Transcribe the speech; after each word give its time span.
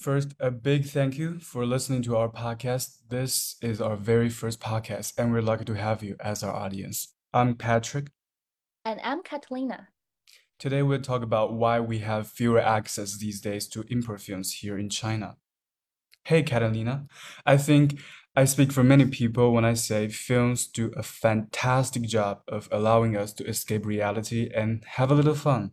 First, 0.00 0.32
a 0.40 0.50
big 0.50 0.86
thank 0.86 1.18
you 1.18 1.40
for 1.40 1.66
listening 1.66 2.00
to 2.04 2.16
our 2.16 2.30
podcast. 2.30 3.00
This 3.10 3.56
is 3.60 3.82
our 3.82 3.96
very 3.96 4.30
first 4.30 4.58
podcast, 4.58 5.12
and 5.18 5.30
we're 5.30 5.42
lucky 5.42 5.66
to 5.66 5.74
have 5.74 6.02
you 6.02 6.16
as 6.20 6.42
our 6.42 6.54
audience. 6.54 7.12
I'm 7.34 7.54
Patrick. 7.54 8.06
And 8.86 8.98
I'm 9.04 9.22
Catalina. 9.22 9.88
Today, 10.58 10.82
we'll 10.82 11.02
talk 11.02 11.22
about 11.22 11.52
why 11.52 11.80
we 11.80 11.98
have 11.98 12.28
fewer 12.28 12.60
access 12.60 13.18
these 13.18 13.42
days 13.42 13.68
to 13.68 13.84
import 13.90 14.22
films 14.22 14.54
here 14.54 14.78
in 14.78 14.88
China. 14.88 15.36
Hey, 16.24 16.44
Catalina. 16.44 17.06
I 17.44 17.58
think 17.58 18.00
I 18.34 18.46
speak 18.46 18.72
for 18.72 18.82
many 18.82 19.04
people 19.04 19.52
when 19.52 19.66
I 19.66 19.74
say 19.74 20.08
films 20.08 20.66
do 20.66 20.92
a 20.96 21.02
fantastic 21.02 22.04
job 22.04 22.40
of 22.48 22.70
allowing 22.72 23.18
us 23.18 23.34
to 23.34 23.46
escape 23.46 23.84
reality 23.84 24.48
and 24.54 24.82
have 24.92 25.10
a 25.10 25.14
little 25.14 25.34
fun. 25.34 25.72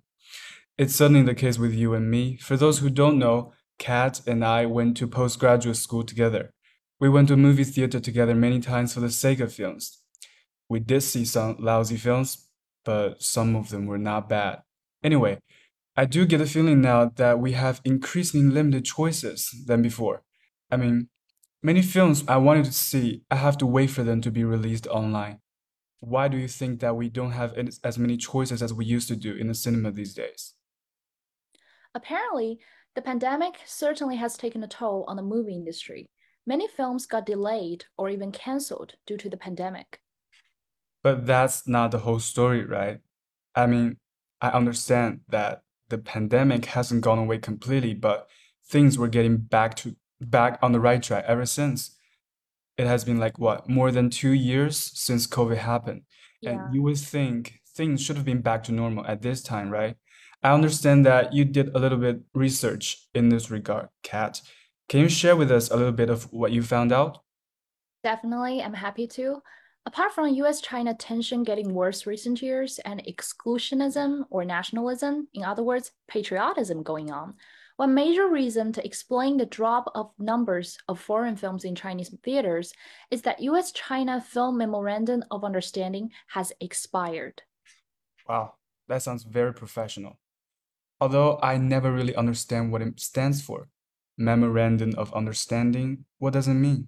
It's 0.78 0.96
certainly 0.96 1.23
the 1.23 1.34
case 1.34 1.57
with 1.57 1.73
you 1.73 1.94
and 1.94 2.12
me. 2.12 2.36
For 2.36 2.57
those 2.57 2.80
who 2.80 2.89
don't 2.89 3.18
know, 3.18 3.54
Kat 3.80 4.21
and 4.28 4.44
I 4.44 4.66
went 4.66 4.98
to 4.98 5.07
postgraduate 5.07 5.77
school 5.77 6.04
together. 6.04 6.52
We 6.99 7.09
went 7.09 7.27
to 7.27 7.38
movie 7.38 7.63
theater 7.63 8.00
together 8.00 8.34
many 8.34 8.59
times 8.59 8.94
for 8.94 9.00
the 9.00 9.12
sake 9.12 9.40
of 9.40 9.53
films. 9.53 10.02
We 10.70 10.80
did 10.80 11.02
see 11.02 11.26
some 11.26 11.58
lousy 11.59 11.98
films, 11.98 12.48
but 12.84 13.22
some 13.22 13.55
of 13.55 13.70
them 13.70 13.86
were 13.86 13.98
not 13.98 14.30
bad. 14.30 14.62
Anyway, 15.03 15.40
I 15.95 16.05
do 16.05 16.26
get 16.26 16.41
a 16.41 16.45
feeling 16.45 16.81
now 16.81 17.12
that 17.16 17.40
we 17.40 17.53
have 17.53 17.81
increasingly 17.86 18.52
limited 18.52 18.86
choices 18.86 19.53
than 19.67 19.81
before. 19.81 20.23
I 20.72 20.78
mean, 20.78 21.09
Many 21.64 21.81
films 21.81 22.23
I 22.28 22.38
wanted 22.38 22.66
to 22.66 22.72
see, 22.72 23.23
I 23.31 23.36
have 23.36 23.58
to 23.58 23.66
wait 23.66 23.89
for 23.89 24.03
them 24.03 24.22
to 24.22 24.31
be 24.31 24.44
released 24.44 24.86
online. 24.88 25.39
Why 26.00 26.28
do 26.28 26.38
you 26.38 26.48
think 26.48 26.80
that 26.81 26.95
we 26.95 27.09
don't 27.09 27.31
have 27.31 27.55
as 27.84 27.98
many 27.98 28.16
choices 28.16 28.62
as 28.62 28.73
we 28.73 28.86
used 28.86 29.08
to 29.08 29.16
do 29.16 29.36
in 29.36 29.48
the 29.48 29.55
cinema 29.55 29.91
these 29.91 30.14
days? 30.14 30.53
Apparently, 31.95 32.59
the 32.98 33.02
pandemic 33.04 33.60
certainly 33.64 34.16
has 34.16 34.36
taken 34.36 34.64
a 34.64 34.68
toll 34.68 35.06
on 35.08 35.18
the 35.18 35.22
movie 35.22 35.54
industry. 35.54 36.10
Many 36.48 36.68
films 36.68 37.06
got 37.06 37.28
delayed 37.28 37.86
or 37.96 38.10
even 38.10 38.31
canceled 38.31 38.95
due 39.06 39.17
to 39.17 39.30
the 39.30 39.38
pandemic. 39.38 40.00
But 41.04 41.28
that's 41.28 41.67
not 41.67 41.92
the 41.92 42.00
whole 42.00 42.17
story, 42.17 42.66
right? 42.66 42.98
I 43.54 43.67
mean, 43.67 43.98
I 44.42 44.50
understand 44.50 45.20
that 45.30 45.62
the 45.89 46.00
pandemic 46.00 46.66
hasn't 46.66 47.02
gone 47.02 47.20
away 47.20 47.38
completely, 47.38 47.94
but 47.94 48.28
things 48.67 48.98
were 48.98 49.08
getting 49.08 49.38
back 49.38 49.76
to 49.76 49.95
back 50.20 50.58
on 50.64 50.72
the 50.72 50.80
right 50.80 51.04
track 51.04 51.23
ever 51.28 51.45
since. 51.45 51.95
It 52.80 52.88
has 52.88 53.04
been 53.04 53.20
like 53.20 53.38
what, 53.38 53.70
more 53.70 53.92
than 53.92 54.09
two 54.09 54.32
years 54.32 54.76
since 54.76 55.28
COVID 55.28 55.58
happened. 55.58 56.02
Yeah. 56.42 56.54
And 56.54 56.73
you 56.73 56.82
would 56.82 56.98
think 56.98 57.59
things 57.76 58.02
should 58.02 58.16
have 58.16 58.26
been 58.26 58.42
back 58.42 58.64
to 58.64 58.72
normal 58.72 59.06
at 59.06 59.22
this 59.22 59.44
time, 59.44 59.70
right? 59.70 59.98
I 60.43 60.53
understand 60.53 61.05
that 61.05 61.33
you 61.33 61.45
did 61.45 61.75
a 61.75 61.80
little 61.80 61.97
bit 61.97 62.21
research 62.33 63.07
in 63.13 63.30
this 63.30 63.49
regard, 63.49 63.89
Kat. 64.03 64.41
Can 64.88 64.99
you 64.99 65.09
share 65.09 65.35
with 65.35 65.52
us 65.52 65.69
a 65.69 65.75
little 65.75 65.91
bit 65.91 66.09
of 66.09 66.31
what 66.31 66.52
you 66.52 66.61
found 66.61 66.91
out? 66.91 67.19
Definitely, 68.03 68.61
I'm 68.61 68.73
happy 68.73 69.08
to. 69.08 69.41
Apart 69.85 70.11
from 70.11 70.27
US 70.27 70.61
China 70.61 70.93
tension 70.93 71.43
getting 71.43 71.73
worse 71.73 72.05
recent 72.05 72.41
years 72.41 72.80
and 72.80 73.02
exclusionism 73.05 74.25
or 74.30 74.45
nationalism, 74.45 75.27
in 75.33 75.43
other 75.43 75.63
words, 75.63 75.91
patriotism 76.08 76.83
going 76.83 77.09
on, 77.11 77.35
one 77.77 77.93
major 77.93 78.27
reason 78.27 78.73
to 78.73 78.85
explain 78.85 79.38
the 79.38 79.45
drop 79.45 79.91
of 79.95 80.11
numbers 80.19 80.77
of 80.88 80.99
foreign 80.99 81.35
films 81.35 81.63
in 81.63 81.75
Chinese 81.75 82.13
theaters 82.23 82.73
is 83.11 83.21
that 83.23 83.39
US 83.39 83.71
China 83.71 84.19
Film 84.19 84.58
Memorandum 84.58 85.23
of 85.31 85.43
Understanding 85.43 86.11
has 86.27 86.52
expired. 86.59 87.41
Wow, 88.27 88.55
that 88.88 89.03
sounds 89.03 89.23
very 89.23 89.53
professional. 89.53 90.19
Although 91.00 91.40
I 91.42 91.58
never 91.58 91.92
really 91.92 92.16
understand 92.16 92.72
what 92.72 92.81
it 92.81 93.00
stands 93.00 93.42
for. 93.42 93.70
Memorandum 94.17 94.94
of 94.98 95.14
Understanding, 95.14 96.06
what 96.17 96.34
does 96.34 96.48
it 96.48 96.56
mean? 96.56 96.88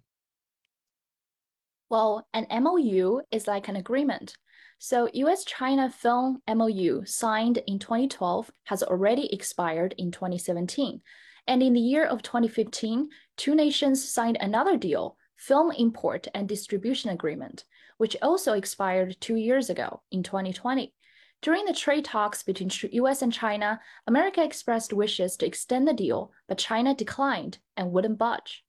Well, 1.89 2.27
an 2.33 2.47
MOU 2.63 3.21
is 3.31 3.47
like 3.47 3.67
an 3.67 3.75
agreement 3.75 4.35
so 4.81 5.09
US 5.13 5.43
China 5.43 5.89
Film 5.89 6.41
MOU 6.47 7.03
signed 7.05 7.57
in 7.67 7.79
2012 7.79 8.49
has 8.63 8.81
already 8.81 9.31
expired 9.33 9.93
in 9.97 10.09
2017. 10.09 11.01
And 11.47 11.61
in 11.61 11.73
the 11.73 11.81
year 11.81 12.05
of 12.05 12.21
2015, 12.21 13.09
two 13.35 13.55
nations 13.55 14.09
signed 14.09 14.37
another 14.39 14.77
deal, 14.77 15.17
Film 15.35 15.71
Import 15.71 16.29
and 16.33 16.47
Distribution 16.47 17.09
Agreement, 17.09 17.65
which 17.97 18.15
also 18.21 18.53
expired 18.53 19.17
two 19.19 19.35
years 19.35 19.69
ago 19.69 20.01
in 20.11 20.23
2020. 20.23 20.93
During 21.41 21.65
the 21.65 21.73
trade 21.73 22.03
talks 22.05 22.43
between 22.43 22.69
US 22.91 23.21
and 23.21 23.31
China, 23.31 23.79
America 24.05 24.43
expressed 24.43 24.91
wishes 24.91 25.37
to 25.37 25.45
extend 25.45 25.87
the 25.87 25.93
deal, 25.93 26.31
but 26.47 26.57
China 26.57 26.93
declined 26.93 27.59
and 27.77 27.91
wouldn't 27.91 28.17
budge. 28.17 28.65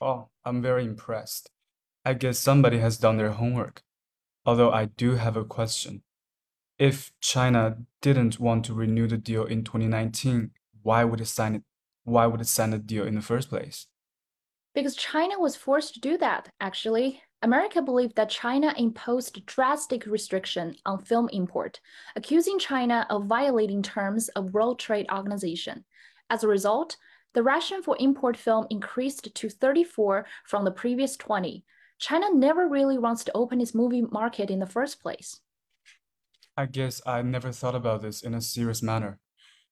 Oh, 0.00 0.28
I'm 0.44 0.60
very 0.60 0.84
impressed. 0.84 1.50
I 2.04 2.14
guess 2.14 2.38
somebody 2.38 2.78
has 2.78 2.98
done 2.98 3.16
their 3.16 3.30
homework. 3.30 3.82
Although 4.44 4.70
I 4.70 4.86
do 4.86 5.16
have 5.16 5.36
a 5.36 5.44
question. 5.44 6.02
If 6.78 7.12
China 7.20 7.78
didn't 8.00 8.38
want 8.38 8.64
to 8.66 8.74
renew 8.74 9.06
the 9.08 9.16
deal 9.16 9.44
in 9.44 9.64
2019, 9.64 10.50
why 10.82 11.04
would 11.04 11.20
it 11.20 11.26
sign 11.26 11.56
it? 11.56 11.62
Why 12.04 12.26
would 12.26 12.40
it 12.40 12.46
sign 12.46 12.70
the 12.70 12.78
deal 12.78 13.06
in 13.06 13.14
the 13.14 13.20
first 13.20 13.48
place? 13.48 13.86
Because 14.74 14.94
China 14.94 15.38
was 15.38 15.56
forced 15.56 15.94
to 15.94 16.00
do 16.00 16.16
that, 16.18 16.50
actually. 16.60 17.22
America 17.42 17.80
believed 17.80 18.16
that 18.16 18.30
China 18.30 18.74
imposed 18.76 19.46
drastic 19.46 20.06
restriction 20.06 20.74
on 20.84 20.98
film 20.98 21.28
import, 21.32 21.80
accusing 22.16 22.58
China 22.58 23.06
of 23.10 23.26
violating 23.26 23.82
terms 23.82 24.28
of 24.30 24.52
World 24.52 24.78
Trade 24.78 25.06
Organization. 25.12 25.84
As 26.30 26.42
a 26.42 26.48
result, 26.48 26.96
the 27.34 27.42
ration 27.42 27.82
for 27.82 27.96
import 28.00 28.36
film 28.36 28.66
increased 28.70 29.34
to 29.34 29.48
34 29.48 30.26
from 30.44 30.64
the 30.64 30.72
previous 30.72 31.16
20, 31.16 31.64
China 31.98 32.26
never 32.32 32.68
really 32.68 32.96
wants 32.96 33.24
to 33.24 33.32
open 33.34 33.60
its 33.60 33.74
movie 33.74 34.02
market 34.02 34.50
in 34.50 34.60
the 34.60 34.66
first 34.66 35.02
place. 35.02 35.40
I 36.56 36.66
guess 36.66 37.02
I 37.06 37.22
never 37.22 37.52
thought 37.52 37.74
about 37.74 38.02
this 38.02 38.22
in 38.22 38.34
a 38.34 38.40
serious 38.40 38.82
manner. 38.82 39.18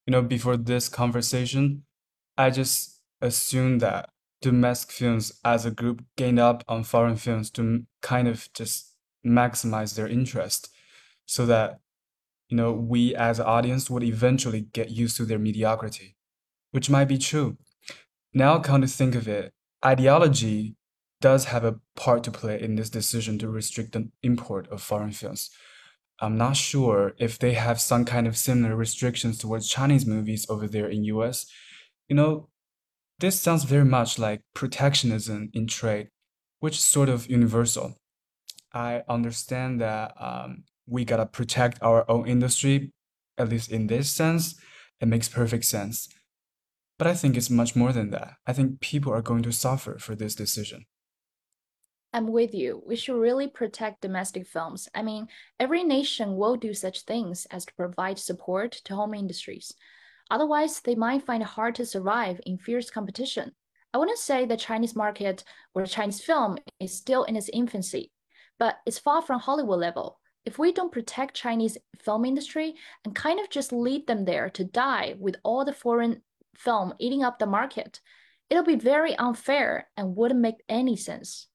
You 0.07 0.13
know, 0.13 0.23
before 0.23 0.57
this 0.57 0.89
conversation, 0.89 1.85
I 2.37 2.51
just 2.51 3.01
assumed 3.21 3.81
that 3.81 4.11
domestic 4.51 4.93
films 4.93 5.33
as 5.45 5.67
a 5.67 5.71
group 5.71 6.05
gained 6.17 6.39
up 6.39 6.65
on 6.69 6.85
foreign 6.85 7.17
films 7.17 7.51
to 7.51 7.85
kind 8.03 8.29
of 8.29 8.49
just 8.55 8.95
maximize 9.25 9.95
their 9.95 10.09
interest 10.09 10.69
so 11.27 11.45
that 11.47 11.81
you 12.49 12.57
know 12.57 12.73
we 12.73 13.15
as 13.15 13.39
an 13.41 13.47
audience 13.47 13.91
would 13.91 14.05
eventually 14.05 14.63
get 14.73 14.91
used 14.91 15.17
to 15.17 15.25
their 15.25 15.39
mediocrity 15.39 16.17
which 16.71 16.89
might 16.89 17.09
be 17.09 17.19
true 17.19 17.57
now 18.33 18.59
come 18.59 18.81
to 18.81 18.87
think 18.87 19.15
of 19.15 19.27
it 19.27 19.53
ideology 19.85 20.77
does 21.21 21.47
have 21.47 21.65
a 21.65 21.77
part 21.95 22.23
to 22.25 22.31
play 22.31 22.61
in 22.61 22.77
this 22.77 22.91
decision 22.91 23.39
to 23.39 23.49
restrict 23.49 23.93
the 23.93 24.09
import 24.23 24.69
of 24.69 24.83
foreign 24.83 25.13
films. 25.13 25.51
I'm 26.21 26.37
not 26.37 26.57
sure 26.57 27.15
if 27.19 27.39
they 27.39 27.55
have 27.55 27.81
some 27.81 28.05
kind 28.05 28.27
of 28.27 28.37
similar 28.37 28.75
restrictions 28.75 29.39
towards 29.39 29.69
Chinese 29.69 30.07
movies 30.07 30.47
over 30.49 30.67
there 30.67 30.89
in 30.89 31.05
US. 31.05 31.47
You 32.09 32.17
know, 32.17 32.49
this 33.19 33.41
sounds 33.41 33.65
very 33.65 33.85
much 33.85 34.19
like 34.19 34.43
protectionism 34.55 35.51
in 35.53 35.67
trade, 35.67 36.09
which 36.61 36.77
is 36.77 36.85
sort 36.85 37.09
of 37.09 37.31
universal. 37.31 37.97
I 38.73 39.03
understand 39.09 39.81
that 39.81 40.13
um, 40.21 40.65
we 40.87 41.05
gotta 41.05 41.27
protect 41.27 41.83
our 41.83 42.09
own 42.11 42.27
industry, 42.29 42.93
at 43.39 43.49
least 43.49 43.71
in 43.71 43.87
this 43.87 44.11
sense. 44.11 44.55
It 45.01 45.09
makes 45.09 45.29
perfect 45.29 45.65
sense. 45.65 46.09
But 46.99 47.07
I 47.07 47.15
think 47.15 47.37
it's 47.37 47.51
much 47.51 47.77
more 47.77 47.93
than 47.93 48.11
that. 48.11 48.35
I 48.47 48.53
think 48.53 48.81
people 48.81 49.13
are 49.13 49.23
going 49.23 49.43
to 49.43 49.53
suffer 49.53 49.99
for 49.99 50.15
this 50.15 50.35
decision. 50.35 50.87
I'm 52.13 52.29
with 52.29 52.55
you. 52.55 52.83
We 52.87 52.97
should 52.97 53.21
really 53.21 53.47
protect 53.47 54.01
domestic 54.01 54.47
films. 54.47 54.89
I 54.95 55.03
mean, 55.03 55.29
every 55.61 55.85
nation 55.85 56.37
will 56.37 56.57
do 56.57 56.73
such 56.73 57.03
things 57.03 57.47
as 57.51 57.67
to 57.67 57.75
provide 57.75 58.19
support 58.19 58.73
to 58.85 58.95
home 58.95 59.13
industries. 59.13 59.75
Otherwise, 60.31 60.81
they 60.81 60.95
might 60.95 61.25
find 61.25 61.43
it 61.43 61.49
hard 61.49 61.75
to 61.77 61.87
survive 61.87 62.41
in 62.47 62.59
fierce 62.59 62.91
competition. 62.91 63.53
I 63.95 63.99
wouldn't 63.99 64.19
say 64.19 64.45
the 64.45 64.57
Chinese 64.57 64.97
market 64.97 65.45
or 65.75 65.87
Chinese 65.87 66.21
film 66.21 66.59
is 66.81 66.97
still 66.97 67.25
in 67.25 67.37
its 67.37 67.49
infancy, 67.53 68.13
but 68.59 68.77
it's 68.85 68.99
far 68.99 69.23
from 69.23 69.41
Hollywood 69.41 69.79
level. 69.79 70.19
If 70.45 70.59
we 70.59 70.73
don't 70.73 70.93
protect 70.93 71.35
Chinese 71.35 71.79
film 72.01 72.25
industry 72.25 72.75
and 73.05 73.15
kind 73.15 73.41
of 73.41 73.51
just 73.51 73.73
lead 73.73 74.07
them 74.07 74.25
there 74.25 74.51
to 74.51 74.65
die 74.65 75.15
with 75.19 75.37
all 75.43 75.65
the 75.65 75.73
foreign 75.73 76.23
film 76.57 76.95
eating 76.99 77.23
up 77.23 77.39
the 77.39 77.47
market, 77.47 78.01
it'll 78.51 78.65
be 78.65 78.77
very 78.77 79.17
unfair 79.17 79.89
and 79.97 80.17
wouldn't 80.17 80.41
make 80.41 80.63
any 80.69 80.97
sense. 80.97 81.49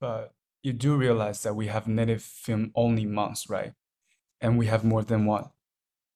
But 0.00 0.32
you 0.62 0.72
do 0.72 0.96
realize 0.96 1.42
that 1.42 1.56
we 1.56 1.66
have 1.66 1.88
native 1.88 2.22
film 2.22 2.70
only 2.74 3.06
months, 3.06 3.50
right? 3.50 3.72
And 4.40 4.58
we 4.58 4.66
have 4.66 4.84
more 4.84 5.02
than 5.02 5.26
one. 5.26 5.50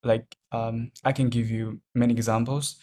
Like, 0.05 0.37
um, 0.53 0.93
I 1.05 1.13
can 1.13 1.29
give 1.29 1.51
you 1.51 1.81
many 1.95 2.13
examples. 2.13 2.77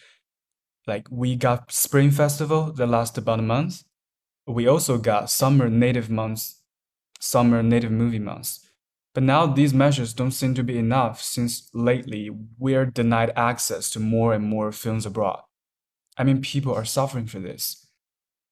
Like, 0.86 1.06
we 1.10 1.36
got 1.36 1.70
Spring 1.72 2.10
Festival 2.10 2.72
that 2.72 2.86
last 2.88 3.16
about 3.16 3.38
a 3.38 3.42
month. 3.42 3.84
We 4.46 4.66
also 4.66 4.98
got 4.98 5.30
Summer 5.30 5.70
Native 5.70 6.10
Months, 6.10 6.62
Summer 7.20 7.62
Native 7.62 7.92
Movie 7.92 8.18
Months. 8.18 8.68
But 9.14 9.22
now 9.22 9.46
these 9.46 9.74
measures 9.74 10.14
don't 10.14 10.32
seem 10.32 10.54
to 10.54 10.64
be 10.64 10.78
enough 10.78 11.22
since 11.22 11.70
lately 11.74 12.30
we're 12.58 12.86
denied 12.86 13.32
access 13.36 13.90
to 13.90 14.00
more 14.00 14.32
and 14.32 14.44
more 14.44 14.72
films 14.72 15.06
abroad. 15.06 15.42
I 16.16 16.24
mean, 16.24 16.40
people 16.40 16.74
are 16.74 16.84
suffering 16.84 17.26
for 17.26 17.38
this. 17.38 17.86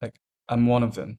Like, 0.01 0.21
I'm 0.49 0.67
one 0.67 0.83
of 0.83 0.95
them. 0.95 1.19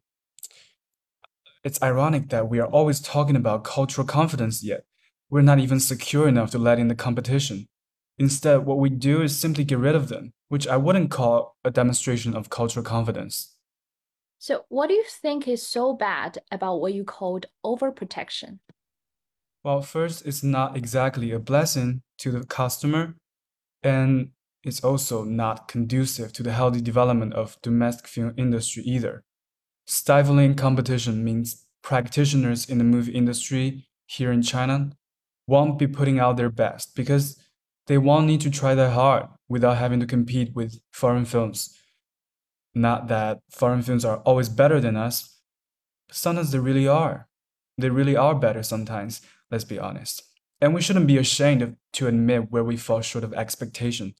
It's 1.63 1.81
ironic 1.81 2.30
that 2.30 2.50
we 2.50 2.59
are 2.59 2.68
always 2.68 3.00
talking 3.00 3.36
about 3.36 3.63
cultural 3.63 4.07
confidence, 4.07 4.63
yet 4.63 4.86
we're 5.31 5.42
not 5.42 5.60
even 5.60 5.80
secure 5.80 6.28
enough 6.28 6.51
to 6.51 6.60
let 6.60 6.78
in 6.78 6.89
the 6.89 6.95
competition. 6.95 7.68
Instead, 8.19 8.66
what 8.66 8.78
we 8.78 8.89
do 8.89 9.22
is 9.22 9.36
simply 9.36 9.63
get 9.63 9.80
rid 9.80 9.95
of 9.95 10.10
them, 10.10 10.33
which 10.50 10.68
I 10.68 10.75
wouldn't 10.75 11.10
call 11.10 11.56
a 11.63 11.72
demonstration 11.72 12.36
of 12.36 12.50
cultural 12.50 12.83
confidence. 12.86 13.56
So, 14.38 14.66
what 14.68 14.88
do 14.88 14.94
you 14.94 15.06
think 15.07 15.48
is 15.48 15.66
so 15.66 15.94
bad 15.94 16.39
about 16.51 16.81
what 16.81 16.94
you 16.94 17.06
called 17.06 17.45
overprotection? 17.66 18.60
Well, 19.63 19.81
first, 19.81 20.25
it's 20.25 20.44
not 20.44 20.75
exactly 20.75 21.31
a 21.31 21.39
blessing 21.39 22.01
to 22.18 22.31
the 22.31 22.44
customer, 22.44 23.16
and 23.81 24.31
it's 24.63 24.84
also 24.84 25.24
not 25.24 25.68
conducive 25.68 26.34
to 26.34 26.44
the 26.44 26.51
healthy 26.51 26.81
development 26.81 27.34
of 27.34 27.57
domestic 27.62 28.07
film 28.07 28.34
industry 28.36 28.84
either. 28.84 29.24
Stifling 29.88 30.56
competition 30.56 31.24
means 31.24 31.66
practitioners 31.81 32.69
in 32.69 32.80
the 32.80 32.84
movie 32.84 33.13
industry 33.13 33.88
here 34.07 34.31
in 34.31 34.42
China 34.42 34.92
won't 35.51 35.77
be 35.77 35.88
putting 35.88 36.18
out 36.18 36.38
their 36.38 36.50
best 36.50 36.95
because 36.95 37.38
they 37.88 37.98
won't 37.98 38.25
need 38.25 38.39
to 38.42 38.50
try 38.50 38.74
that 38.74 38.94
hard 38.94 39.25
without 39.50 39.77
having 39.77 40.00
to 40.00 40.06
compete 40.06 40.56
with 40.56 40.80
foreign 40.92 41.25
films. 41.25 41.77
Not 42.74 43.09
that 43.09 43.39
foreign 43.50 43.81
films 43.81 44.06
are 44.06 44.19
always 44.19 44.48
better 44.48 44.80
than 44.80 44.95
us, 44.95 45.15
but 46.07 46.15
sometimes 46.15 46.51
they 46.51 46.59
really 46.59 46.88
are. 46.88 47.27
They 47.77 47.89
really 47.89 48.15
are 48.15 48.33
better 48.33 48.63
sometimes, 48.63 49.21
let's 49.51 49.65
be 49.65 49.77
honest. 49.77 50.24
And 50.62 50.74
we 50.74 50.81
shouldn't 50.81 51.07
be 51.07 51.18
ashamed 51.18 51.62
of, 51.62 51.75
to 51.94 52.07
admit 52.07 52.50
where 52.50 52.63
we 52.63 52.77
fall 52.77 53.01
short 53.01 53.25
of 53.25 53.33
expectation. 53.33 54.13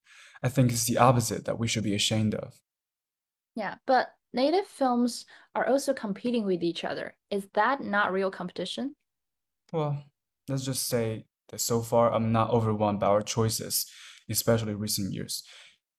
I 0.44 0.50
think 0.50 0.72
it's 0.72 0.86
the 0.86 0.98
opposite 0.98 1.46
that 1.46 1.60
we 1.60 1.68
should 1.68 1.86
be 1.86 1.96
ashamed 1.96 2.36
of. 2.36 2.54
Yeah, 3.56 3.76
but 3.88 4.08
native 4.34 4.68
films 4.68 5.26
are 5.56 5.68
also 5.68 5.94
competing 5.94 6.46
with 6.46 6.62
each 6.62 6.84
other. 6.84 7.16
Is 7.30 7.48
that 7.54 7.82
not 7.82 8.12
real 8.12 8.32
competition? 8.32 8.96
Well, 9.72 10.04
let's 10.48 10.66
just 10.66 10.88
say 10.88 11.26
that 11.50 11.62
so 11.62 11.82
far 11.82 12.14
I'm 12.14 12.32
not 12.32 12.50
overwhelmed 12.52 13.00
by 13.00 13.08
our 13.08 13.22
choices, 13.22 13.86
especially 14.30 14.74
recent 14.74 15.14
years. 15.14 15.44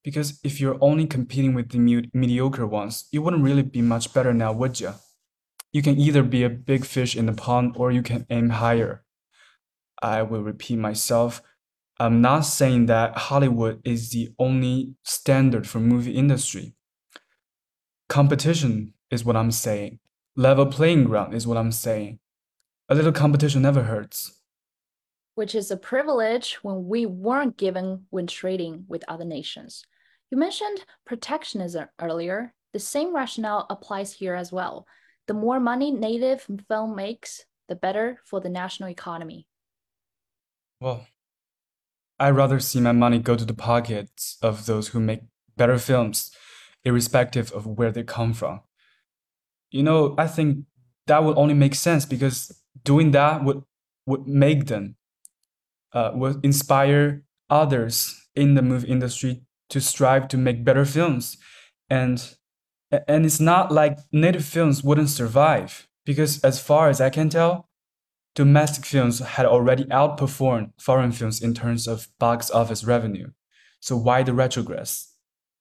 Because 0.05 0.41
if 0.43 0.61
you're 0.61 0.79
only 0.81 1.07
competing 1.07 1.55
with 1.55 1.71
the 1.71 1.79
mediocre 2.13 2.67
ones, 2.67 3.07
you 3.13 3.23
wouldn't 3.23 3.45
really 3.45 3.63
be 3.63 3.83
much 3.83 4.13
better 4.13 4.35
now, 4.35 4.53
would 4.53 4.81
you? 4.81 4.95
You 5.73 5.81
can 5.81 5.99
either 5.99 6.23
be 6.23 6.43
a 6.43 6.51
big 6.51 6.85
fish 6.85 7.17
in 7.17 7.27
the 7.27 7.33
pond 7.33 7.75
or 7.77 7.93
you 7.93 8.03
can 8.03 8.27
aim 8.29 8.51
higher. 8.51 9.05
I 10.03 10.23
will 10.23 10.43
repeat 10.43 10.77
myself. 10.77 11.41
I'm 12.01 12.21
not 12.21 12.41
saying 12.41 12.87
that 12.87 13.17
Hollywood 13.17 13.81
is 13.85 14.11
the 14.11 14.35
only 14.39 14.95
standard 15.05 15.69
for 15.69 15.79
movie 15.79 16.17
industry. 16.17 16.75
Competition 18.09 18.95
is 19.11 19.25
what 19.25 19.37
I'm 19.37 19.53
saying. 19.53 20.01
Level 20.35 20.67
playing 20.67 21.05
ground 21.05 21.33
is 21.33 21.47
what 21.47 21.57
I'm 21.57 21.73
saying. 21.73 22.19
A 22.93 22.95
little 22.95 23.11
competition 23.11 23.63
never 23.63 23.85
hurts. 23.85 24.39
Which 25.35 25.55
is 25.55 25.71
a 25.71 25.79
privilege 25.79 26.59
when 26.61 26.87
we 26.89 27.07
weren't 27.07 27.57
given 27.57 28.05
when 28.11 28.27
trading 28.27 28.85
with 28.87 29.03
other 29.09 29.25
nations. 29.25 29.83
You 30.31 30.37
mentioned 30.37 30.85
protectionism 31.07 31.89
earlier. 31.99 32.53
The 32.75 32.79
same 32.79 33.15
rationale 33.17 33.65
applies 33.71 34.13
here 34.13 34.35
as 34.35 34.53
well. 34.53 34.87
The 35.27 35.33
more 35.33 35.59
money 35.59 35.91
native 35.91 36.47
film 36.69 36.95
makes, 36.95 37.47
the 37.67 37.77
better 37.77 38.21
for 38.27 38.43
the 38.43 38.51
national 38.51 38.91
economy. 38.91 39.47
Well, 40.79 41.07
I'd 42.21 42.37
rather 42.37 42.61
see 42.61 42.81
my 42.83 42.93
money 42.93 43.21
go 43.21 43.37
to 43.37 43.47
the 43.47 43.55
pockets 43.55 44.37
of 44.43 44.67
those 44.67 44.89
who 44.89 45.01
make 45.01 45.23
better 45.57 45.79
films, 45.79 46.31
irrespective 46.85 47.53
of 47.53 47.65
where 47.67 47.91
they 47.91 48.03
come 48.03 48.35
from. 48.35 48.61
You 49.71 49.83
know, 49.83 50.15
I 50.19 50.27
think 50.27 50.67
that 51.07 51.25
would 51.25 51.39
only 51.39 51.55
make 51.55 51.75
sense 51.75 52.05
because 52.05 52.62
doing 52.85 53.11
that 53.13 53.45
would 53.45 53.63
would 54.07 54.27
make 54.27 54.67
them 54.67 54.97
uh, 55.93 56.11
would 56.15 56.45
inspire 56.45 57.23
others 57.51 58.29
in 58.35 58.55
the 58.55 58.63
movie 58.63 58.89
industry 58.89 59.43
to 59.69 59.81
strive 59.81 60.29
to 60.29 60.37
make 60.37 60.65
better 60.65 60.85
films. 60.85 61.37
And 61.89 62.35
and 63.09 63.25
it's 63.25 63.41
not 63.41 63.73
like 63.73 63.99
native 64.13 64.45
films 64.45 64.85
wouldn't 64.85 65.09
survive 65.09 65.89
because 66.05 66.45
as 66.45 66.61
far 66.61 66.91
as 66.91 67.01
i 67.01 67.09
can 67.09 67.31
tell 67.31 67.71
domestic 68.35 68.85
films 68.85 69.21
had 69.21 69.47
already 69.47 69.85
outperformed 69.85 70.73
foreign 70.79 71.11
films 71.11 71.43
in 71.43 71.55
terms 71.55 71.87
of 71.87 72.09
box 72.19 72.51
office 72.51 72.85
revenue. 72.85 73.31
So 73.81 73.97
why 73.97 74.23
the 74.23 74.33
retrogress? 74.33 75.07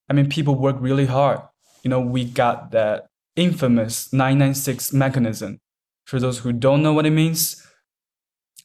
I 0.09 0.13
mean 0.13 0.29
people 0.29 0.55
work 0.55 0.75
really 0.79 1.05
hard. 1.05 1.39
You 1.83 1.89
know 1.89 2.01
we 2.01 2.25
got 2.25 2.71
that 2.71 3.07
infamous 3.37 4.11
996 4.11 4.91
mechanism 4.91 5.61
for 6.11 6.19
those 6.19 6.39
who 6.39 6.51
don't 6.51 6.83
know 6.83 6.91
what 6.91 7.05
it 7.05 7.11
means 7.11 7.65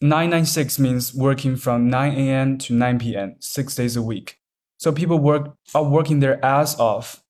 996 0.00 0.81
means 0.81 1.14
working 1.14 1.54
from 1.54 1.88
9 1.88 2.12
a.m. 2.12 2.58
to 2.58 2.75
9 2.75 2.98
p.m., 2.98 3.37
six 3.38 3.76
days 3.76 3.94
a 3.94 4.02
week. 4.02 4.38
So 4.78 4.90
people 4.93 5.19
work 5.20 5.54
are 5.72 5.84
working 5.84 6.19
their 6.19 6.44
ass 6.44 6.78
off. 6.78 7.22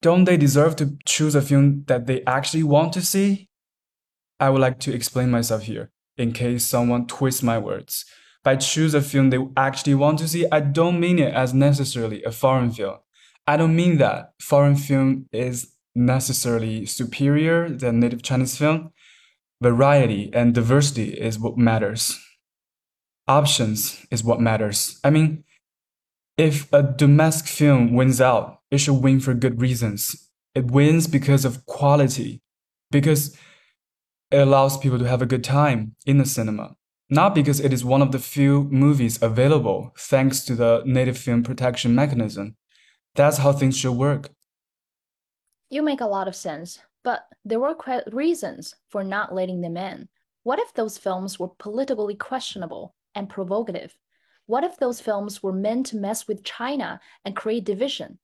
Don't 0.00 0.24
they 0.24 0.38
deserve 0.38 0.74
to 0.76 0.96
choose 1.04 1.34
a 1.34 1.42
film 1.42 1.84
that 1.86 2.06
they 2.06 2.24
actually 2.24 2.62
want 2.62 2.94
to 2.94 3.02
see? 3.02 3.50
I 4.40 4.48
would 4.48 4.62
like 4.62 4.80
to 4.80 4.94
explain 4.94 5.30
myself 5.30 5.64
here 5.64 5.92
in 6.16 6.32
case 6.32 6.64
someone 6.64 7.06
twists 7.06 7.42
my 7.42 7.58
words. 7.58 8.06
By 8.42 8.56
choose 8.56 8.94
a 8.94 9.02
film 9.02 9.28
they 9.28 9.38
actually 9.54 9.94
want 9.94 10.18
to 10.20 10.28
see, 10.28 10.46
I 10.50 10.60
don't 10.60 10.98
mean 10.98 11.18
it 11.18 11.34
as 11.34 11.52
necessarily 11.52 12.24
a 12.24 12.32
foreign 12.32 12.72
film. 12.72 12.96
I 13.46 13.58
don't 13.58 13.76
mean 13.76 13.98
that 13.98 14.32
foreign 14.40 14.76
film 14.76 15.26
is 15.30 15.71
necessarily 15.94 16.86
superior 16.86 17.68
than 17.68 18.00
native 18.00 18.22
Chinese 18.22 18.56
film. 18.56 18.92
Variety 19.60 20.30
and 20.32 20.54
diversity 20.54 21.10
is 21.14 21.38
what 21.38 21.56
matters. 21.56 22.18
Options 23.28 24.04
is 24.10 24.24
what 24.24 24.40
matters. 24.40 24.98
I 25.04 25.10
mean, 25.10 25.44
if 26.36 26.72
a 26.72 26.82
domestic 26.82 27.46
film 27.46 27.94
wins 27.94 28.20
out, 28.20 28.60
it 28.70 28.78
should 28.78 29.02
win 29.02 29.20
for 29.20 29.34
good 29.34 29.60
reasons. 29.60 30.30
It 30.54 30.70
wins 30.70 31.06
because 31.06 31.44
of 31.44 31.64
quality, 31.66 32.42
because 32.90 33.36
it 34.30 34.38
allows 34.38 34.78
people 34.78 34.98
to 34.98 35.08
have 35.08 35.22
a 35.22 35.26
good 35.26 35.44
time 35.44 35.94
in 36.06 36.18
the 36.18 36.24
cinema, 36.24 36.74
not 37.10 37.34
because 37.34 37.60
it 37.60 37.72
is 37.72 37.84
one 37.84 38.02
of 38.02 38.12
the 38.12 38.18
few 38.18 38.64
movies 38.64 39.22
available 39.22 39.92
thanks 39.98 40.40
to 40.44 40.54
the 40.54 40.82
native 40.84 41.18
film 41.18 41.42
protection 41.42 41.94
mechanism. 41.94 42.56
That's 43.14 43.38
how 43.38 43.52
things 43.52 43.76
should 43.76 43.92
work. 43.92 44.30
You 45.72 45.82
make 45.82 46.02
a 46.02 46.06
lot 46.06 46.28
of 46.28 46.36
sense, 46.36 46.80
but 47.02 47.24
there 47.46 47.58
were 47.58 47.74
reasons 48.12 48.74
for 48.90 49.02
not 49.02 49.34
letting 49.34 49.62
them 49.62 49.78
in. 49.78 50.06
What 50.42 50.58
if 50.58 50.74
those 50.74 50.98
films 50.98 51.38
were 51.38 51.48
politically 51.48 52.14
questionable 52.14 52.94
and 53.14 53.26
provocative? 53.26 53.96
What 54.44 54.64
if 54.64 54.76
those 54.76 55.00
films 55.00 55.42
were 55.42 55.54
meant 55.54 55.86
to 55.86 55.96
mess 55.96 56.28
with 56.28 56.44
China 56.44 57.00
and 57.24 57.34
create 57.34 57.64
division? 57.64 58.18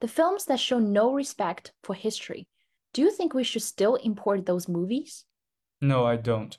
The 0.00 0.06
films 0.06 0.44
that 0.44 0.60
show 0.60 0.78
no 0.78 1.12
respect 1.12 1.72
for 1.82 1.96
history. 1.96 2.46
Do 2.94 3.02
you 3.02 3.10
think 3.10 3.34
we 3.34 3.42
should 3.42 3.62
still 3.62 3.96
import 3.96 4.46
those 4.46 4.68
movies? 4.68 5.24
No, 5.80 6.06
I 6.06 6.14
don't. 6.14 6.56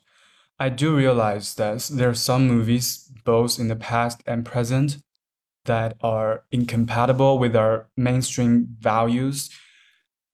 I 0.58 0.68
do 0.68 0.94
realize 0.94 1.54
that 1.54 1.88
there 1.90 2.10
are 2.10 2.14
some 2.14 2.46
movies, 2.46 3.10
both 3.24 3.58
in 3.58 3.68
the 3.68 3.76
past 3.76 4.22
and 4.26 4.44
present, 4.44 4.98
that 5.64 5.96
are 6.02 6.44
incompatible 6.52 7.38
with 7.38 7.56
our 7.56 7.88
mainstream 7.96 8.66
values. 8.78 9.48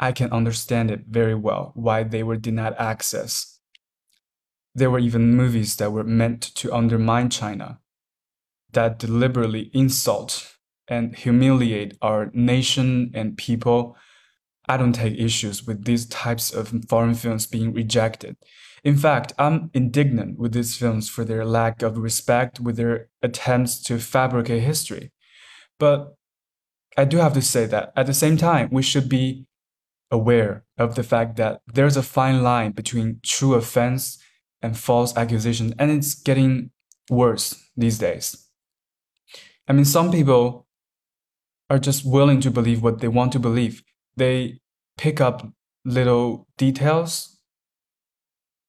I 0.02 0.12
can 0.12 0.33
understand 0.33 0.90
it 0.90 1.04
very 1.09 1.35
well 1.35 1.73
why 1.75 2.02
they 2.02 2.23
were 2.23 2.37
denied 2.37 2.75
access. 2.78 3.59
There 4.75 4.90
were 4.90 4.99
even 4.99 5.37
movies 5.37 5.76
that 5.76 5.92
were 5.92 6.04
meant 6.04 6.40
to 6.54 6.73
undermine 6.73 7.28
China, 7.28 7.80
that 8.73 8.99
deliberately 8.99 9.71
insult 9.75 10.57
and 10.88 11.14
humiliate 11.14 11.99
our 12.00 12.30
nation 12.33 13.11
and 13.14 13.37
people, 13.37 13.97
I 14.69 14.78
don't 14.78 14.95
take 14.95 15.19
issues 15.19 15.66
with 15.66 15.85
these 15.85 16.07
types 16.07 16.50
of 16.52 16.73
foreign 16.88 17.14
films 17.14 17.47
being 17.47 17.75
rejected. 17.75 18.37
In 18.83 18.97
fact, 18.97 19.35
I'm 19.38 19.71
indignant 19.75 20.38
with 20.38 20.52
these 20.52 20.76
films 20.76 21.11
for 21.11 21.25
their 21.25 21.45
lack 21.45 21.83
of 21.83 21.99
respect, 21.99 22.59
with 22.59 22.76
their 22.76 23.09
attempts 23.23 23.83
to 23.83 23.99
fabricate 23.99 24.62
history. 24.62 25.12
But 25.78 26.14
I 26.97 27.04
do 27.04 27.19
have 27.19 27.35
to 27.35 27.42
say 27.42 27.66
that 27.66 27.92
at 27.97 28.07
the 28.07 28.14
same 28.14 28.38
time, 28.38 28.71
we 28.73 28.83
should 28.83 29.09
be 29.09 29.47
aware 30.11 30.64
of 30.76 30.95
the 30.95 31.02
fact 31.02 31.37
that 31.37 31.61
there's 31.67 31.97
a 31.97 32.02
fine 32.02 32.43
line 32.43 32.73
between 32.73 33.21
true 33.23 33.55
offense 33.55 34.19
and 34.62 34.76
false 34.76 35.17
accusation, 35.17 35.75
and 35.79 35.90
it's 35.90 36.14
getting 36.14 36.71
worse 37.09 37.71
these 37.76 37.99
days. 37.99 38.47
I 39.69 39.73
mean, 39.73 39.85
some 39.85 40.11
people 40.11 40.67
are 41.69 41.79
just 41.79 42.05
willing 42.05 42.40
to 42.40 42.50
believe 42.50 42.83
what 42.83 43.00
they 43.00 43.09
want 43.09 43.33
to 43.33 43.38
believe. 43.38 43.83
They 44.17 44.61
pick 44.99 45.21
up 45.21 45.47
little 45.85 46.49
details. 46.59 47.38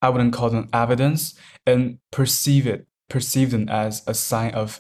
I 0.02 0.10
wouldn't 0.10 0.34
call 0.34 0.50
them 0.50 0.70
evidence 0.72 1.36
and 1.66 1.98
perceive 2.12 2.68
it, 2.68 2.88
perceive 3.10 3.52
them 3.52 3.68
as 3.70 4.04
a 4.08 4.14
sign 4.14 4.54
of 4.54 4.80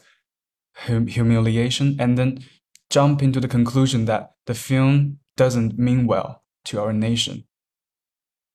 hum- 0.75 1.08
humiliation, 1.08 1.98
and 2.00 2.18
then 2.18 2.44
jump 2.89 3.22
into 3.22 3.39
the 3.39 3.48
conclusion 3.48 4.06
that 4.06 4.34
the 4.46 4.53
film 4.53 5.20
doesn't 5.36 5.77
mean 5.80 6.06
well 6.06 6.41
to 6.65 6.80
our 6.82 6.94
nation. 6.94 7.46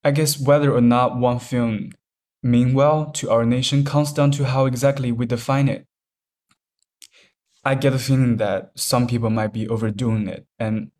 I 0.05 0.13
guess 0.13 0.39
whether 0.39 0.73
or 0.73 0.81
not 0.81 1.19
one 1.19 1.39
film 1.39 1.91
mean 2.43 2.75
well 2.75 3.11
to 3.11 3.31
our 3.31 3.45
nation 3.45 3.85
comes 3.85 4.13
down 4.13 4.31
to 4.33 4.45
how 4.45 4.67
exactly 4.67 5.11
we 5.11 5.27
define 5.27 5.69
it. 5.69 5.87
I 7.65 7.75
get 7.75 7.91
the 7.91 7.99
feeling 7.99 8.37
that 8.37 8.71
some 8.77 9.09
people 9.09 9.31
might 9.31 9.53
be 9.53 9.69
overdoing 9.69 10.29
it 10.29 10.47
and 10.59 10.93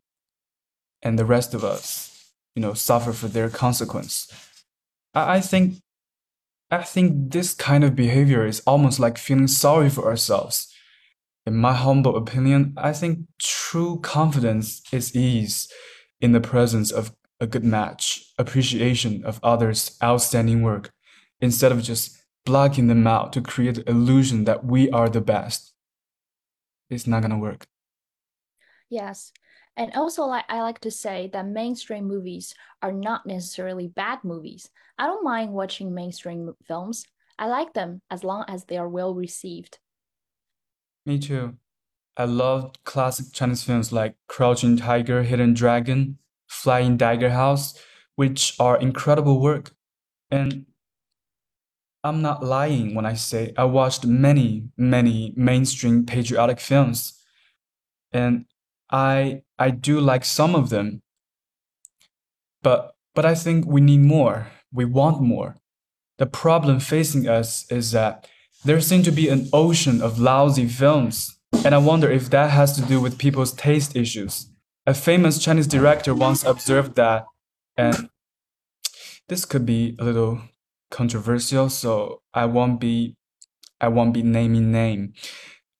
and 1.01 1.17
the 1.17 1.25
rest 1.25 1.53
of 1.53 1.63
us, 1.63 2.33
you 2.55 2.61
know, 2.61 2.73
suffer 2.73 3.13
for 3.13 3.27
their 3.27 3.49
consequence. 3.49 4.27
I, 5.13 5.35
I 5.35 5.41
think 5.41 5.75
I 6.69 6.83
think 6.83 7.31
this 7.31 7.53
kind 7.53 7.85
of 7.85 7.95
behavior 7.95 8.45
is 8.45 8.59
almost 8.67 8.99
like 8.99 9.17
feeling 9.17 9.47
sorry 9.47 9.89
for 9.89 10.05
ourselves. 10.05 10.73
In 11.45 11.55
my 11.55 11.73
humble 11.73 12.17
opinion, 12.17 12.73
I 12.75 12.91
think 12.91 13.19
true 13.39 14.01
confidence 14.01 14.81
is 14.91 15.15
ease 15.15 15.71
in 16.21 16.31
the 16.31 16.41
presence 16.41 16.91
of 16.91 17.13
a 17.39 17.47
good 17.47 17.63
match, 17.63 18.33
appreciation 18.37 19.23
of 19.23 19.39
others' 19.43 19.97
outstanding 20.03 20.63
work, 20.63 20.91
instead 21.39 21.71
of 21.71 21.83
just 21.83 22.17
blocking 22.45 22.87
them 22.87 23.05
out 23.05 23.33
to 23.33 23.41
create 23.41 23.75
the 23.75 23.89
illusion 23.89 24.45
that 24.45 24.65
we 24.65 24.89
are 24.91 25.09
the 25.09 25.21
best. 25.21 25.73
It's 26.89 27.05
not 27.05 27.21
gonna 27.21 27.37
work. 27.37 27.67
Yes. 28.89 29.31
And 29.75 29.91
also, 29.93 30.25
like 30.25 30.45
I 30.49 30.61
like 30.61 30.79
to 30.79 30.91
say 30.91 31.29
that 31.33 31.45
mainstream 31.45 32.05
movies 32.05 32.55
are 32.81 32.91
not 32.91 33.25
necessarily 33.25 33.87
bad 33.87 34.23
movies. 34.23 34.69
I 34.97 35.05
don't 35.05 35.23
mind 35.23 35.53
watching 35.53 35.93
mainstream 35.93 36.55
films. 36.65 37.05
I 37.37 37.47
like 37.47 37.73
them 37.73 38.01
as 38.09 38.23
long 38.23 38.45
as 38.47 38.65
they 38.65 38.77
are 38.77 38.89
well 38.89 39.13
received. 39.13 39.77
Me 41.05 41.19
too. 41.19 41.57
I 42.17 42.25
love 42.25 42.73
classic 42.83 43.27
Chinese 43.31 43.63
films 43.63 43.93
like 43.93 44.15
Crouching 44.27 44.75
Tiger, 44.75 45.21
Hidden 45.21 45.53
Dragon, 45.53 46.17
Flying 46.47 46.97
Dagger 46.97 47.29
House, 47.29 47.79
which 48.15 48.55
are 48.59 48.75
incredible 48.75 49.39
work. 49.39 49.75
And 50.31 50.65
I'm 52.03 52.23
not 52.23 52.43
lying 52.43 52.95
when 52.95 53.05
I 53.05 53.13
say 53.13 53.53
I 53.55 53.65
watched 53.65 54.05
many, 54.05 54.69
many 54.75 55.33
mainstream 55.35 56.05
patriotic 56.05 56.59
films. 56.59 57.13
And 58.11 58.45
I 58.89 59.43
I 59.59 59.69
do 59.69 59.99
like 59.99 60.25
some 60.25 60.55
of 60.55 60.69
them. 60.69 61.03
But 62.63 62.95
but 63.13 63.25
I 63.25 63.35
think 63.35 63.65
we 63.67 63.81
need 63.81 64.01
more. 64.01 64.47
We 64.73 64.85
want 64.85 65.21
more. 65.21 65.57
The 66.17 66.25
problem 66.25 66.79
facing 66.79 67.27
us 67.27 67.71
is 67.71 67.91
that 67.91 68.27
there 68.65 68.81
seems 68.81 69.05
to 69.05 69.11
be 69.11 69.29
an 69.29 69.49
ocean 69.53 70.01
of 70.01 70.19
lousy 70.19 70.67
films, 70.67 71.36
and 71.53 71.73
I 71.73 71.77
wonder 71.77 72.09
if 72.09 72.29
that 72.29 72.51
has 72.51 72.73
to 72.75 72.81
do 72.81 72.99
with 73.01 73.17
people's 73.17 73.53
taste 73.53 73.95
issues. 73.95 74.49
A 74.85 74.93
famous 74.93 75.39
Chinese 75.39 75.67
director 75.67 76.13
once 76.13 76.43
observed 76.43 76.95
that, 76.95 77.25
and 77.75 78.09
this 79.27 79.45
could 79.45 79.65
be 79.65 79.95
a 79.99 80.03
little 80.03 80.41
controversial, 80.91 81.69
so 81.69 82.21
I 82.33 82.45
won't 82.45 82.79
be 82.79 83.15
I 83.79 83.89
won't 83.89 84.13
be 84.13 84.23
naming 84.23 84.71
name. 84.71 85.13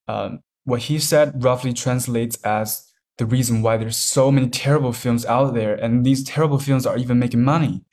Um, 0.06 0.40
what 0.64 0.82
he 0.82 0.98
said 0.98 1.42
roughly 1.42 1.72
translates 1.72 2.36
as 2.44 2.92
the 3.16 3.26
reason 3.26 3.62
why 3.62 3.76
there's 3.76 3.96
so 3.96 4.30
many 4.30 4.48
terrible 4.48 4.92
films 4.92 5.26
out 5.26 5.54
there, 5.54 5.74
and 5.74 6.04
these 6.04 6.22
terrible 6.22 6.58
films 6.58 6.86
are 6.86 6.96
even 6.96 7.18
making 7.18 7.42
money, 7.42 7.84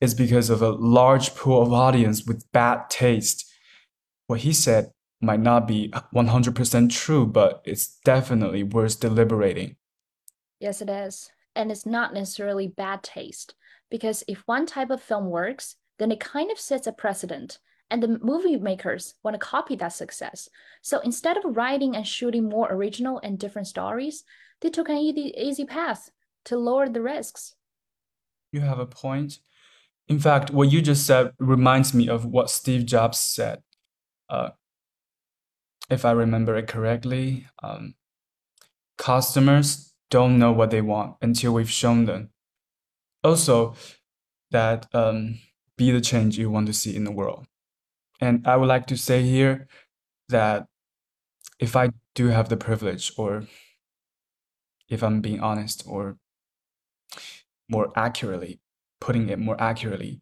is 0.00 0.14
because 0.14 0.50
of 0.50 0.60
a 0.60 0.70
large 0.70 1.34
pool 1.34 1.62
of 1.62 1.72
audience 1.72 2.24
with 2.26 2.50
bad 2.52 2.90
taste. 2.90 3.50
What 4.26 4.40
he 4.40 4.52
said 4.52 4.90
might 5.20 5.40
not 5.40 5.66
be 5.66 5.90
100% 6.14 6.90
true, 6.90 7.26
but 7.26 7.62
it's 7.64 7.98
definitely 8.04 8.62
worth 8.62 9.00
deliberating. 9.00 9.76
Yes, 10.60 10.80
it 10.80 10.88
is. 10.88 11.30
And 11.56 11.70
it's 11.70 11.86
not 11.86 12.14
necessarily 12.14 12.68
bad 12.68 13.02
taste, 13.02 13.54
because 13.90 14.24
if 14.26 14.42
one 14.46 14.66
type 14.66 14.90
of 14.90 15.02
film 15.02 15.26
works, 15.26 15.76
then 15.98 16.10
it 16.10 16.20
kind 16.20 16.50
of 16.50 16.58
sets 16.58 16.86
a 16.86 16.92
precedent. 16.92 17.58
And 17.90 18.02
the 18.02 18.18
movie 18.22 18.56
makers 18.56 19.14
want 19.22 19.34
to 19.34 19.38
copy 19.38 19.76
that 19.76 19.88
success. 19.92 20.48
So 20.82 21.00
instead 21.00 21.36
of 21.36 21.56
writing 21.56 21.94
and 21.94 22.06
shooting 22.06 22.48
more 22.48 22.72
original 22.72 23.20
and 23.22 23.38
different 23.38 23.68
stories, 23.68 24.24
they 24.60 24.70
took 24.70 24.88
an 24.88 24.96
easy, 24.96 25.34
easy 25.36 25.64
path 25.64 26.10
to 26.46 26.56
lower 26.56 26.88
the 26.88 27.02
risks. 27.02 27.54
You 28.52 28.60
have 28.60 28.78
a 28.78 28.86
point. 28.86 29.38
In 30.08 30.18
fact, 30.18 30.50
what 30.50 30.72
you 30.72 30.82
just 30.82 31.06
said 31.06 31.32
reminds 31.38 31.94
me 31.94 32.08
of 32.08 32.24
what 32.24 32.50
Steve 32.50 32.84
Jobs 32.86 33.18
said. 33.18 33.62
Uh, 34.28 34.50
if 35.90 36.04
I 36.04 36.12
remember 36.12 36.56
it 36.56 36.68
correctly, 36.68 37.46
um, 37.62 37.94
customers 38.96 39.92
don't 40.10 40.38
know 40.38 40.52
what 40.52 40.70
they 40.70 40.80
want 40.80 41.16
until 41.20 41.52
we've 41.52 41.70
shown 41.70 42.04
them. 42.04 42.30
Also, 43.22 43.74
that 44.50 44.86
um, 44.94 45.38
be 45.76 45.90
the 45.90 46.00
change 46.00 46.38
you 46.38 46.50
want 46.50 46.66
to 46.66 46.72
see 46.72 46.94
in 46.94 47.04
the 47.04 47.10
world. 47.10 47.46
And 48.20 48.46
I 48.46 48.56
would 48.56 48.68
like 48.68 48.86
to 48.86 48.96
say 48.96 49.22
here 49.22 49.66
that 50.28 50.66
if 51.58 51.76
I 51.76 51.90
do 52.14 52.28
have 52.28 52.48
the 52.48 52.56
privilege, 52.56 53.12
or 53.16 53.44
if 54.88 55.02
I'm 55.02 55.20
being 55.20 55.40
honest, 55.40 55.84
or 55.86 56.16
more 57.68 57.92
accurately, 57.96 58.60
putting 59.00 59.28
it 59.28 59.38
more 59.38 59.60
accurately, 59.60 60.20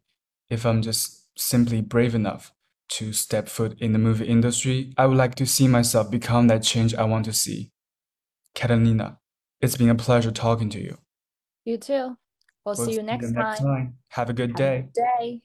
if 0.49 0.65
I'm 0.65 0.81
just 0.81 1.27
simply 1.37 1.81
brave 1.81 2.15
enough 2.15 2.51
to 2.97 3.13
step 3.13 3.47
foot 3.47 3.79
in 3.79 3.93
the 3.93 3.99
movie 3.99 4.25
industry, 4.27 4.93
I 4.97 5.05
would 5.07 5.17
like 5.17 5.35
to 5.35 5.45
see 5.45 5.67
myself 5.67 6.11
become 6.11 6.47
that 6.47 6.63
change 6.63 6.93
I 6.95 7.03
want 7.03 7.25
to 7.25 7.33
see. 7.33 7.71
Catalina, 8.55 9.19
it's 9.61 9.77
been 9.77 9.89
a 9.89 9.95
pleasure 9.95 10.31
talking 10.31 10.69
to 10.71 10.79
you. 10.79 10.97
You 11.65 11.77
too. 11.77 12.17
We'll 12.65 12.75
We'll 12.75 12.87
see 12.87 12.93
you 12.93 13.03
next 13.03 13.31
next 13.31 13.57
time. 13.59 13.65
time. 13.65 13.97
Have 14.09 14.29
a 14.29 14.33
good 14.33 14.51
Have 14.51 14.59
a 14.59 14.63
day. 14.63 14.81
good 14.81 14.93
day. 14.93 15.41